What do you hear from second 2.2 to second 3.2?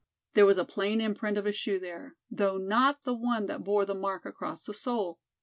though not the